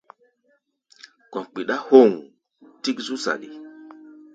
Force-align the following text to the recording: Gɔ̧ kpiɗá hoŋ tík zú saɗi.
Gɔ̧ 1.31 1.41
kpiɗá 1.51 1.75
hoŋ 1.87 2.09
tík 2.81 2.97
zú 3.05 3.15
saɗi. 3.23 3.49